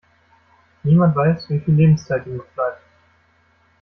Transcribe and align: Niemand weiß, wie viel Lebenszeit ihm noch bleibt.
Niemand 0.83 1.15
weiß, 1.15 1.47
wie 1.51 1.59
viel 1.59 1.75
Lebenszeit 1.75 2.25
ihm 2.25 2.37
noch 2.37 2.45
bleibt. 2.55 2.81